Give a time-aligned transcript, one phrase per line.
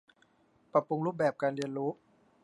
[0.71, 1.91] ปรับปรุงรูปแบบการเรียนรู้